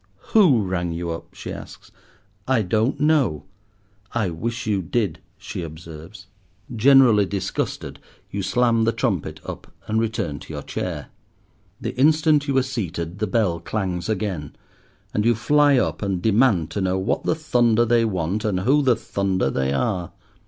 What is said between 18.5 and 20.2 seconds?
who the thunder they are.